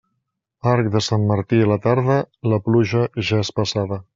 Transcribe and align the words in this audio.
Arc 0.71 0.89
de 0.95 1.01
Sant 1.07 1.27
Martí 1.33 1.61
a 1.65 1.69
la 1.73 1.79
tarda, 1.85 2.15
la 2.55 2.61
pluja 2.71 3.07
ja 3.29 3.45
és 3.47 3.57
passada. 3.61 4.03